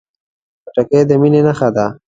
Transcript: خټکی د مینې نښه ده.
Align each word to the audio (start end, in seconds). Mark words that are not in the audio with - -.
خټکی 0.63 1.01
د 1.09 1.11
مینې 1.21 1.41
نښه 1.47 1.69
ده. 1.75 1.85